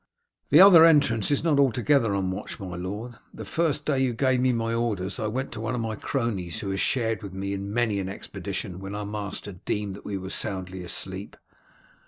"The 0.49 0.59
other 0.61 0.83
entrance 0.83 1.29
is 1.29 1.43
not 1.43 1.59
altogether 1.59 2.15
unwatched, 2.15 2.59
my 2.59 2.75
lord. 2.75 3.19
The 3.35 3.45
first 3.45 3.85
day 3.85 3.99
you 3.99 4.13
gave 4.13 4.39
me 4.39 4.51
my 4.51 4.73
orders 4.73 5.19
I 5.19 5.27
went 5.27 5.51
to 5.51 5.61
one 5.61 5.75
of 5.75 5.79
my 5.81 5.95
cronies, 5.95 6.61
who 6.61 6.71
has 6.71 6.79
shared 6.79 7.21
with 7.21 7.33
me 7.33 7.53
in 7.53 7.71
many 7.71 7.99
an 7.99 8.09
expedition 8.09 8.79
when 8.79 8.95
our 8.95 9.05
master 9.05 9.51
deemed 9.51 9.93
that 9.93 10.03
we 10.03 10.17
were 10.17 10.31
soundly 10.31 10.83
asleep. 10.83 11.37